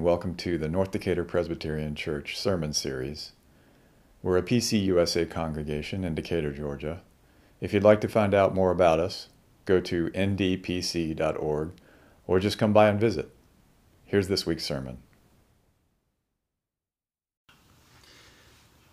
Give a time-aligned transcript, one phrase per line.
[0.00, 3.32] and welcome to the North Decatur Presbyterian Church Sermon Series.
[4.22, 7.02] We're a PCUSA congregation in Decatur, Georgia.
[7.60, 9.28] If you'd like to find out more about us,
[9.66, 11.72] go to ndpc.org
[12.26, 13.30] or just come by and visit.
[14.06, 15.02] Here's this week's sermon.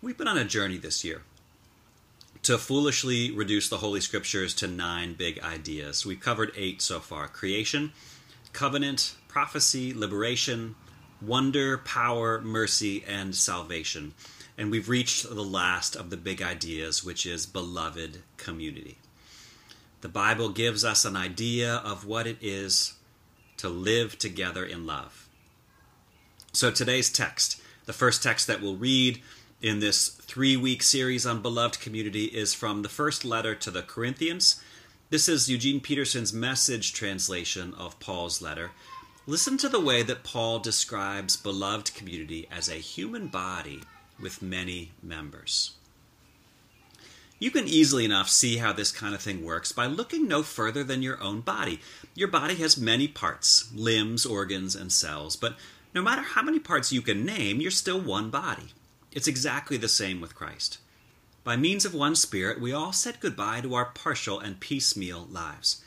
[0.02, 1.22] We've been on a journey this year
[2.42, 6.04] to foolishly reduce the Holy Scriptures to nine big ideas.
[6.04, 7.94] We've covered eight so far creation,
[8.52, 10.74] covenant, prophecy, liberation,
[11.20, 14.14] wonder, power, mercy, and salvation.
[14.56, 18.98] And we've reached the last of the big ideas, which is beloved community.
[20.00, 22.94] The Bible gives us an idea of what it is
[23.56, 25.28] to live together in love.
[26.52, 29.20] So today's text, the first text that we'll read
[29.60, 33.82] in this three week series on beloved community, is from the first letter to the
[33.82, 34.62] Corinthians.
[35.10, 38.70] This is Eugene Peterson's message translation of Paul's letter.
[39.28, 43.82] Listen to the way that Paul describes beloved community as a human body
[44.18, 45.72] with many members.
[47.38, 50.82] You can easily enough see how this kind of thing works by looking no further
[50.82, 51.80] than your own body.
[52.14, 55.56] Your body has many parts, limbs, organs, and cells, but
[55.94, 58.72] no matter how many parts you can name, you're still one body.
[59.12, 60.78] It's exactly the same with Christ.
[61.44, 65.84] By means of one Spirit, we all said goodbye to our partial and piecemeal lives.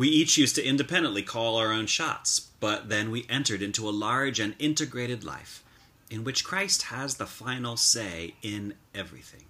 [0.00, 3.90] We each used to independently call our own shots, but then we entered into a
[3.90, 5.62] large and integrated life
[6.08, 9.44] in which Christ has the final say in everything.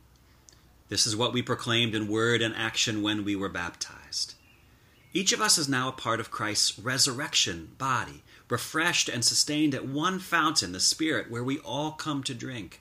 [0.89, 4.35] This is what we proclaimed in word and action when we were baptized.
[5.13, 9.87] Each of us is now a part of Christ's resurrection body, refreshed and sustained at
[9.87, 12.81] one fountain, the Spirit, where we all come to drink.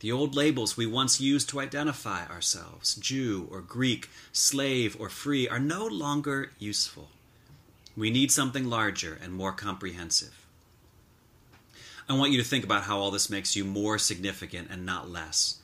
[0.00, 5.46] The old labels we once used to identify ourselves, Jew or Greek, slave or free,
[5.46, 7.10] are no longer useful.
[7.96, 10.46] We need something larger and more comprehensive.
[12.08, 15.10] I want you to think about how all this makes you more significant and not
[15.10, 15.59] less.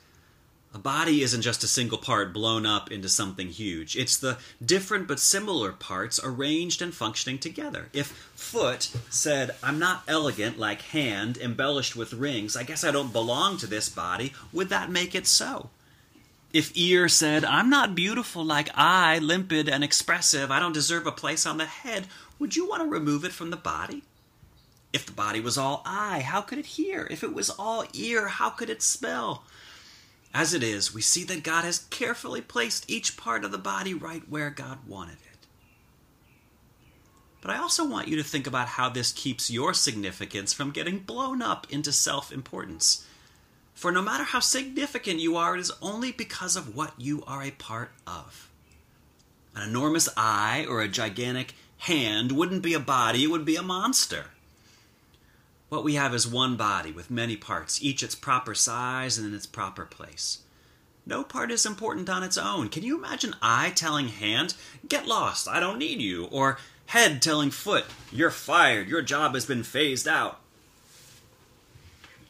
[0.77, 3.95] A body isn't just a single part blown up into something huge.
[3.95, 7.89] It's the different but similar parts arranged and functioning together.
[7.93, 13.11] If foot said, I'm not elegant like hand, embellished with rings, I guess I don't
[13.11, 15.71] belong to this body, would that make it so?
[16.53, 21.11] If ear said, I'm not beautiful like eye, limpid and expressive, I don't deserve a
[21.11, 22.05] place on the head,
[22.37, 24.03] would you want to remove it from the body?
[24.93, 27.07] If the body was all eye, how could it hear?
[27.09, 29.43] If it was all ear, how could it smell?
[30.37, 33.95] As it is, we see that God has carefully placed each part of the body
[33.95, 35.47] right where God wanted it.
[37.41, 40.99] But I also want you to think about how this keeps your significance from getting
[40.99, 43.03] blown up into self importance.
[43.73, 47.41] For no matter how significant you are, it is only because of what you are
[47.41, 48.51] a part of.
[49.55, 53.63] An enormous eye or a gigantic hand wouldn't be a body, it would be a
[53.63, 54.25] monster.
[55.69, 59.33] What we have is one body with many parts, each its proper size and in
[59.33, 60.39] its proper place.
[61.05, 62.69] No part is important on its own.
[62.69, 64.55] Can you imagine eye telling hand,
[64.87, 66.57] get lost, I don't need you, or
[66.87, 70.39] head telling foot, you're fired, your job has been phased out?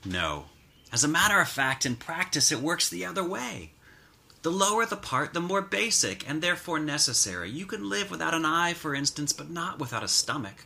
[0.05, 0.45] No.
[0.91, 3.71] As a matter of fact, in practice, it works the other way.
[4.41, 7.49] The lower the part, the more basic and therefore necessary.
[7.49, 10.65] You can live without an eye, for instance, but not without a stomach.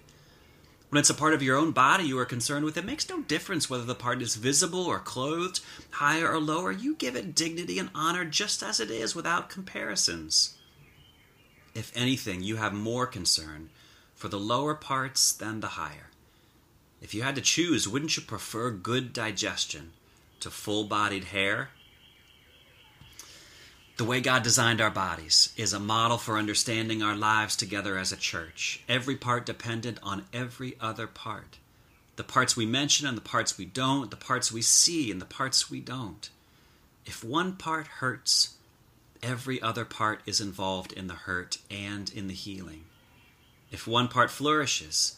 [0.92, 3.22] When it's a part of your own body you are concerned with, it makes no
[3.22, 6.70] difference whether the part is visible or clothed, higher or lower.
[6.70, 10.58] You give it dignity and honor just as it is without comparisons.
[11.74, 13.70] If anything, you have more concern
[14.16, 16.10] for the lower parts than the higher.
[17.02, 19.94] If you had to choose, wouldn't you prefer good digestion
[20.42, 21.70] to full bodied hair?
[24.02, 28.12] The way God designed our bodies is a model for understanding our lives together as
[28.12, 31.60] a church, every part dependent on every other part.
[32.16, 35.26] The parts we mention and the parts we don't, the parts we see and the
[35.28, 36.32] parts we don't.
[37.06, 38.56] If one part hurts,
[39.22, 42.86] every other part is involved in the hurt and in the healing.
[43.72, 45.18] If one part flourishes,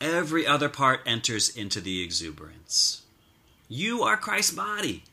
[0.00, 3.02] every other part enters into the exuberance.
[3.68, 5.04] You are Christ's body.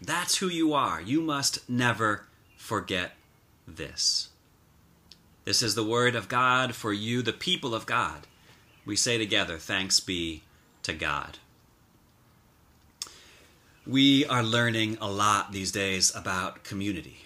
[0.00, 1.00] That's who you are.
[1.00, 2.26] You must never
[2.60, 3.12] forget
[3.66, 4.28] this.
[5.44, 8.26] This is the word of God for you, the people of God.
[8.84, 10.42] We say together, Thanks be
[10.82, 11.38] to God.
[13.86, 17.24] We are learning a lot these days about community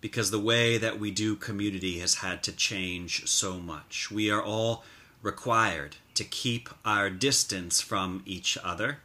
[0.00, 4.08] because the way that we do community has had to change so much.
[4.10, 4.84] We are all
[5.20, 9.00] required to keep our distance from each other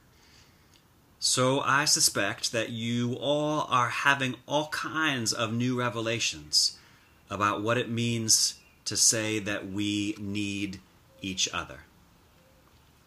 [1.25, 6.77] so I suspect that you all are having all kinds of new revelations
[7.29, 10.81] about what it means to say that we need
[11.21, 11.85] each other.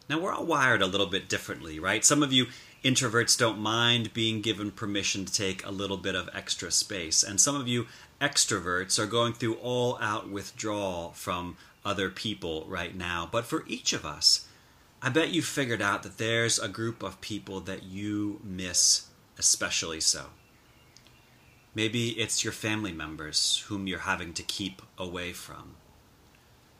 [0.09, 2.03] Now, we're all wired a little bit differently, right?
[2.03, 2.47] Some of you
[2.83, 7.39] introverts don't mind being given permission to take a little bit of extra space, and
[7.39, 7.85] some of you
[8.19, 11.55] extroverts are going through all out withdrawal from
[11.85, 13.29] other people right now.
[13.31, 14.46] But for each of us,
[15.01, 19.07] I bet you figured out that there's a group of people that you miss
[19.37, 20.27] especially so.
[21.75, 25.75] Maybe it's your family members whom you're having to keep away from.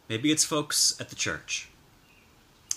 [0.10, 1.70] Maybe it's folks at the church.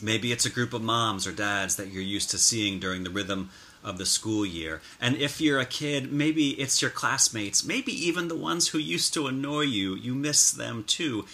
[0.02, 3.10] Maybe it's a group of moms or dads that you're used to seeing during the
[3.10, 3.50] rhythm
[3.82, 4.82] of the school year.
[5.00, 9.14] And if you're a kid, maybe it's your classmates, maybe even the ones who used
[9.14, 9.94] to annoy you.
[9.94, 11.24] You miss them too.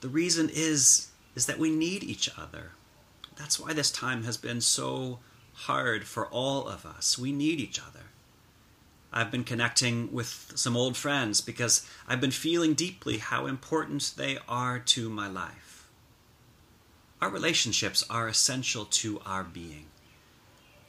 [0.00, 2.72] The reason is is that we need each other.
[3.36, 5.18] That's why this time has been so
[5.54, 7.18] hard for all of us.
[7.18, 8.06] We need each other.
[9.12, 14.38] I've been connecting with some old friends because I've been feeling deeply how important they
[14.48, 15.86] are to my life.
[17.20, 19.86] Our relationships are essential to our being.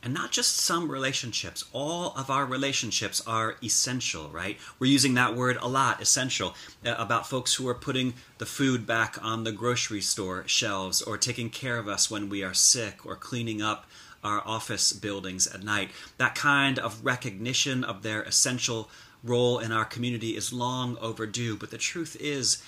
[0.03, 4.59] And not just some relationships, all of our relationships are essential, right?
[4.77, 6.55] We're using that word a lot, essential,
[6.85, 11.17] uh, about folks who are putting the food back on the grocery store shelves or
[11.17, 13.85] taking care of us when we are sick or cleaning up
[14.25, 15.91] our office buildings at night.
[16.17, 18.89] That kind of recognition of their essential
[19.23, 22.61] role in our community is long overdue, but the truth is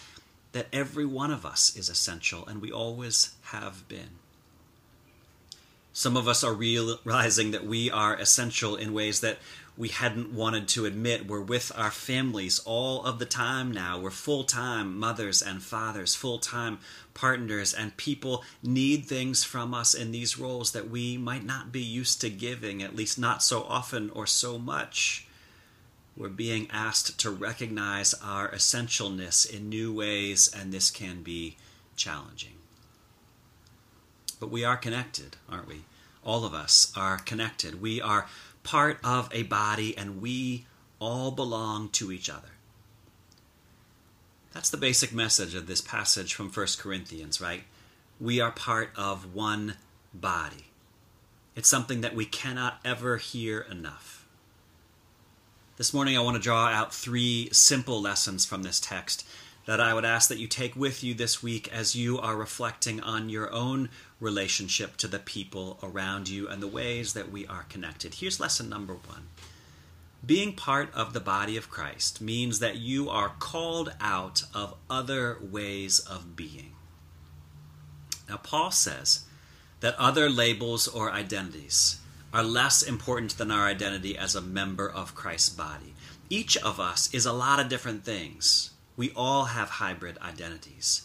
[0.53, 4.19] that every one of us is essential, and we always have been.
[5.97, 9.37] Some of us are realizing that we are essential in ways that
[9.77, 11.25] we hadn't wanted to admit.
[11.25, 13.97] We're with our families all of the time now.
[13.97, 16.79] We're full time mothers and fathers, full time
[17.13, 21.81] partners, and people need things from us in these roles that we might not be
[21.81, 25.25] used to giving, at least not so often or so much.
[26.17, 31.55] We're being asked to recognize our essentialness in new ways, and this can be
[31.95, 32.64] challenging.
[34.39, 35.81] But we are connected, aren't we?
[36.23, 37.81] All of us are connected.
[37.81, 38.27] We are
[38.63, 40.65] part of a body and we
[40.99, 42.49] all belong to each other.
[44.53, 47.63] That's the basic message of this passage from 1 Corinthians, right?
[48.19, 49.75] We are part of one
[50.13, 50.67] body.
[51.55, 54.25] It's something that we cannot ever hear enough.
[55.77, 59.27] This morning, I want to draw out three simple lessons from this text
[59.65, 63.01] that I would ask that you take with you this week as you are reflecting
[63.01, 63.89] on your own
[64.19, 68.15] relationship to the people around you and the ways that we are connected.
[68.15, 69.27] Here's lesson number one
[70.23, 75.37] Being part of the body of Christ means that you are called out of other
[75.41, 76.73] ways of being.
[78.29, 79.25] Now, Paul says
[79.79, 81.99] that other labels or identities
[82.33, 85.93] are less important than our identity as a member of Christ's body.
[86.29, 91.03] Each of us is a lot of different things we all have hybrid identities.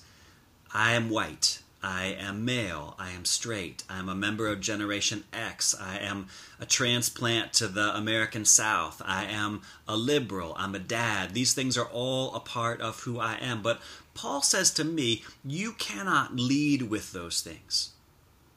[0.73, 1.61] I am white.
[1.83, 2.95] I am male.
[2.99, 3.85] I am straight.
[3.89, 5.75] I am a member of Generation X.
[5.75, 6.29] I am
[6.61, 9.01] a transplant to the American South.
[9.05, 10.55] I am a liberal.
[10.59, 11.33] I'm a dad.
[11.33, 13.63] These things are all a part of who I am.
[13.63, 13.81] But
[14.13, 17.91] Paul says to me, you cannot lead with those things.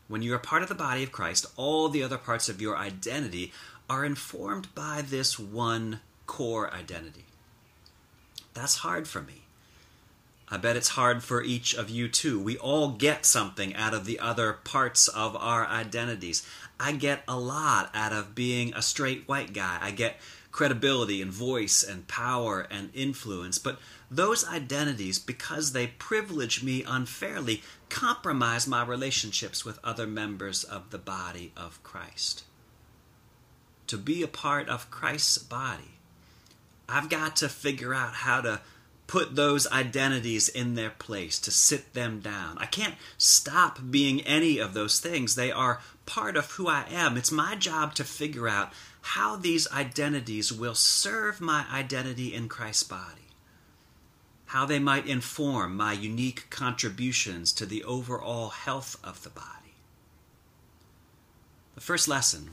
[0.10, 2.78] When you are part of the body of Christ, all the other parts of your
[2.78, 3.54] identity
[3.90, 7.26] are informed by this one core identity.
[8.54, 9.44] That's hard for me.
[10.50, 12.39] I bet it's hard for each of you too.
[12.39, 16.48] We all get something out of the other parts of our identities.
[16.80, 19.80] I get a lot out of being a straight white guy.
[19.82, 20.18] I get
[20.51, 23.58] credibility and voice and power and influence.
[23.58, 23.80] But
[24.12, 31.00] those identities, because they privilege me unfairly, compromise my relationships with other members of the
[31.00, 32.44] body of Christ.
[33.88, 35.94] To be a part of Christ's body
[36.88, 38.62] I've got to figure out how to
[39.08, 42.58] put those identities in their place, to sit them down.
[42.58, 45.36] I can't stop being any of those things.
[45.36, 47.18] They are part of who I am.
[47.18, 48.72] It's my job to figure out
[49.02, 53.28] how these identities will serve my identity in Christ's body,
[54.48, 59.75] how they might inform my unique contributions to the overall health of the body.
[61.75, 62.52] The first lesson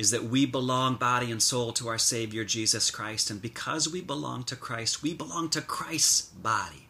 [0.00, 3.30] is that we belong body and soul to our Savior Jesus Christ.
[3.30, 6.88] And because we belong to Christ, we belong to Christ's body.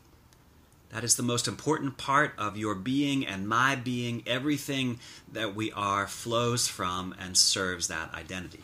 [0.91, 4.23] That is the most important part of your being and my being.
[4.29, 5.01] Everything
[5.33, 8.63] that we are flows from and serves that identity.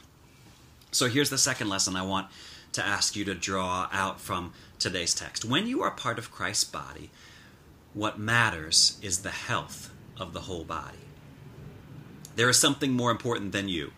[0.93, 2.29] So here's the second lesson I want
[2.75, 5.45] to ask you to draw out from today's text.
[5.45, 7.11] When you are part of Christ's body,
[7.95, 10.99] what matters is the health of the whole body.
[12.37, 13.91] There is something more important than you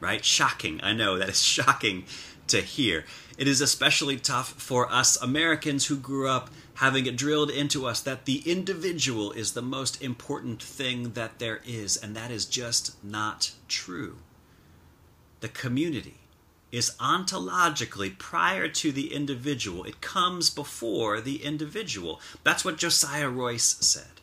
[0.00, 0.24] right?
[0.24, 0.80] Shocking.
[0.82, 2.04] I know that is shocking
[2.48, 3.04] to hear.
[3.38, 8.00] It is especially tough for us Americans who grew up having it drilled into us
[8.00, 13.02] that the individual is the most important thing that there is, and that is just
[13.04, 14.16] not true.
[15.40, 16.20] The community
[16.72, 22.20] is ontologically prior to the individual, it comes before the individual.
[22.44, 24.20] That's what Josiah Royce said.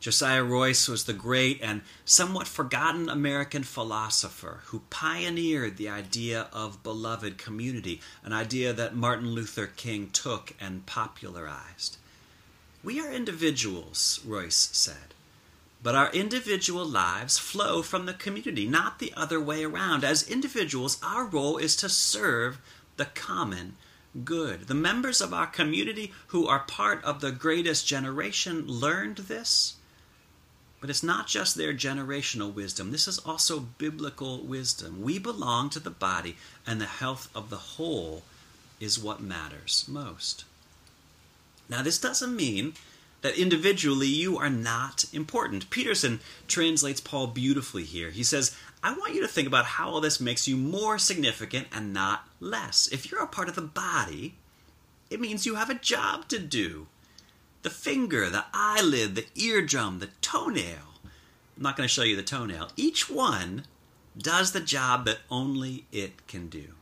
[0.00, 6.82] Josiah Royce was the great and somewhat forgotten American philosopher who pioneered the idea of
[6.82, 11.98] beloved community, an idea that Martin Luther King took and popularized.
[12.82, 15.12] We are individuals, Royce said,
[15.82, 20.02] but our individual lives flow from the community, not the other way around.
[20.02, 22.58] As individuals, our role is to serve
[22.96, 23.76] the common
[24.24, 24.66] good.
[24.66, 29.76] The members of our community who are part of the greatest generation learned this
[30.80, 35.02] but it's not just their generational wisdom, this is also biblical wisdom.
[35.02, 38.22] We belong to the body, and the health of the whole
[38.80, 40.44] is what matters most.
[41.68, 42.74] Now, this doesn't mean
[43.22, 45.68] that individually you are not important.
[45.70, 48.10] Peterson translates Paul beautifully here.
[48.10, 51.68] He says, I want you to think about how all this makes you more significant
[51.70, 52.88] and not less.
[52.90, 54.36] If you're a part of the body,
[55.10, 56.86] it means you have a job to do
[57.62, 61.00] the finger, the eyelid, the eardrum, the toenail.
[61.56, 62.70] I'm not going to show you the toenail.
[62.76, 63.64] Each one
[64.16, 66.74] does the job that only it can do.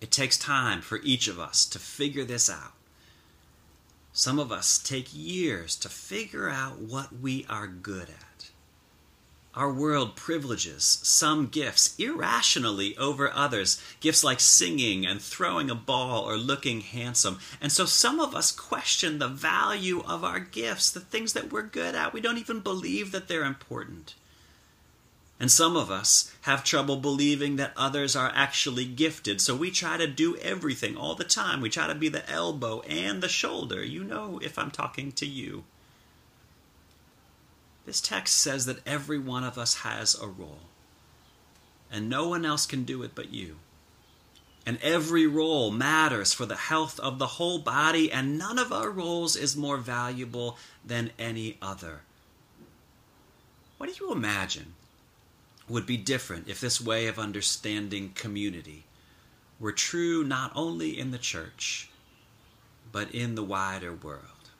[0.00, 2.72] It takes time for each of us to figure this out.
[4.12, 8.49] Some of us take years to figure out what we are good at.
[9.52, 16.22] Our world privileges some gifts irrationally over others, gifts like singing and throwing a ball
[16.22, 17.40] or looking handsome.
[17.60, 21.62] And so some of us question the value of our gifts, the things that we're
[21.62, 22.12] good at.
[22.12, 24.14] We don't even believe that they're important.
[25.40, 29.96] And some of us have trouble believing that others are actually gifted, so we try
[29.96, 31.60] to do everything all the time.
[31.60, 33.82] We try to be the elbow and the shoulder.
[33.82, 35.64] You know if I'm talking to you.
[37.90, 40.60] This text says that every one of us has a role,
[41.90, 43.56] and no one else can do it but you.
[44.64, 48.90] And every role matters for the health of the whole body, and none of our
[48.90, 52.02] roles is more valuable than any other.
[53.76, 54.74] What do you imagine
[55.68, 58.84] would be different if this way of understanding community
[59.58, 61.90] were true not only in the church,
[62.92, 64.50] but in the wider world?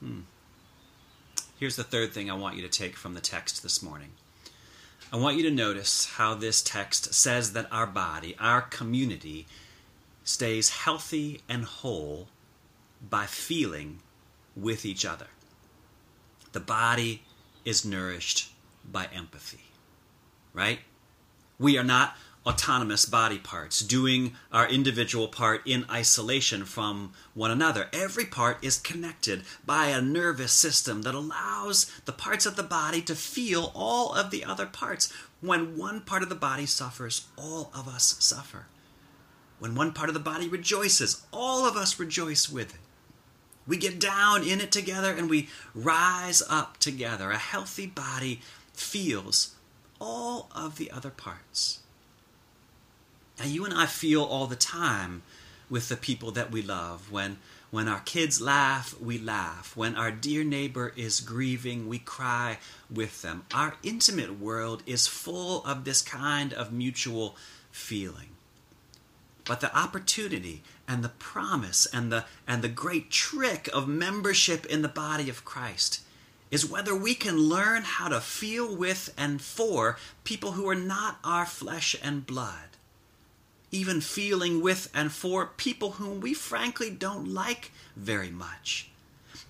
[0.00, 0.22] Hmm.
[1.58, 4.10] Here's the third thing I want you to take from the text this morning.
[5.10, 9.46] I want you to notice how this text says that our body, our community,
[10.22, 12.28] stays healthy and whole
[13.08, 14.00] by feeling
[14.54, 15.28] with each other.
[16.52, 17.22] The body
[17.64, 18.52] is nourished
[18.84, 19.64] by empathy,
[20.52, 20.80] right?
[21.58, 27.88] We are not autonomous body parts, doing our individual part in isolation from one another.
[27.92, 33.02] Every part is connected by a nervous system that allows the parts of the body
[33.02, 35.12] to feel all of the other parts.
[35.40, 38.66] When one part of the body suffers, all of us suffer.
[39.58, 42.80] When one part of the body rejoices, all of us rejoice with it.
[43.66, 47.32] We get down in it together and we rise up together.
[47.32, 48.40] A healthy body
[48.72, 49.56] feels
[50.00, 51.80] all of the other parts.
[53.38, 55.22] Now, you and I feel all the time
[55.68, 57.10] with the people that we love.
[57.12, 57.36] When,
[57.70, 59.76] when our kids laugh, we laugh.
[59.76, 62.58] When our dear neighbor is grieving, we cry
[62.90, 63.44] with them.
[63.52, 67.36] Our intimate world is full of this kind of mutual
[67.70, 68.28] feeling.
[69.44, 74.82] But the opportunity and the promise and the, and the great trick of membership in
[74.82, 76.00] the body of Christ
[76.50, 81.18] is whether we can learn how to feel with and for people who are not
[81.22, 82.75] our flesh and blood
[83.76, 88.88] even feeling with and for people whom we frankly don't like very much?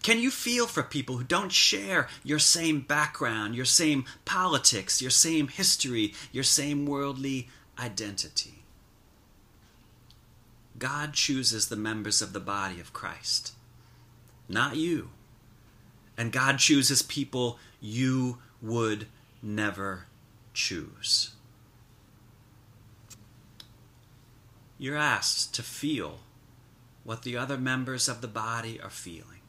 [0.03, 5.11] Can you feel for people who don't share your same background, your same politics, your
[5.11, 8.63] same history, your same worldly identity?
[10.79, 13.53] God chooses the members of the body of Christ,
[14.49, 15.11] not you.
[16.19, 19.07] And God chooses people you would
[19.43, 20.07] never
[20.53, 21.36] choose.
[24.79, 26.21] You're asked to feel
[27.05, 29.41] what the other members of the body are feeling,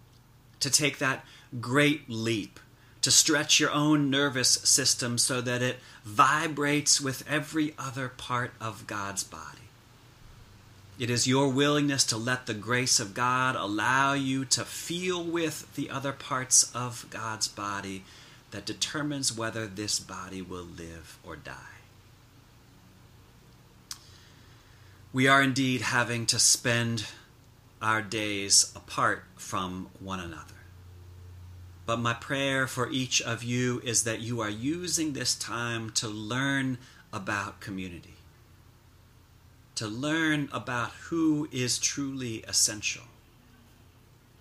[0.59, 1.25] to take that
[1.59, 2.59] great leap,
[3.01, 8.87] to stretch your own nervous system so that it vibrates with every other part of
[8.87, 9.57] God's body.
[10.99, 15.75] It is your willingness to let the grace of God allow you to feel with
[15.75, 18.03] the other parts of God's body
[18.51, 21.76] that determines whether this body will live or die.
[25.13, 27.05] We are indeed having to spend
[27.81, 30.53] our days apart from one another.
[31.85, 36.07] But my prayer for each of you is that you are using this time to
[36.09, 36.77] learn
[37.13, 38.15] about community,
[39.75, 43.05] to learn about who is truly essential,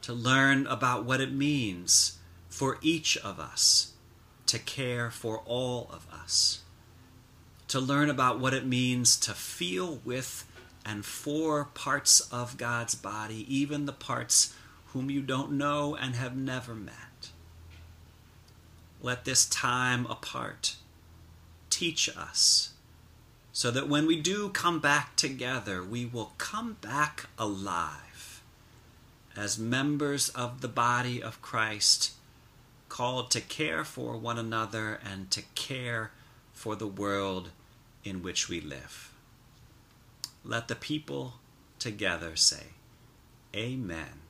[0.02, 2.18] to learn about what it means
[2.48, 3.92] for each of us
[4.46, 6.62] to care for all of us,
[7.68, 10.44] to learn about what it means to feel with
[10.86, 14.54] and for parts of God's body, even the parts
[14.92, 17.30] whom you don't know and have never met.
[19.02, 20.76] Let this time apart
[21.70, 22.72] teach us
[23.52, 28.40] so that when we do come back together, we will come back alive
[29.36, 32.12] as members of the body of Christ,
[32.88, 36.12] called to care for one another and to care
[36.52, 37.50] for the world
[38.04, 39.10] in which we live.
[40.48, 41.34] Let the people
[41.80, 42.66] together say,
[43.54, 44.25] Amen.